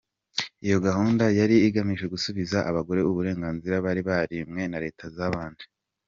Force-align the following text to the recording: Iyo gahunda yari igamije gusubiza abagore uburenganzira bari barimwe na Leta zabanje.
Iyo 0.65 0.77
gahunda 0.87 1.23
yari 1.39 1.55
igamije 1.67 2.05
gusubiza 2.13 2.57
abagore 2.69 2.99
uburenganzira 3.09 3.75
bari 3.85 4.01
barimwe 4.09 4.61
na 4.71 4.79
Leta 4.85 5.03
zabanje. 5.17 5.65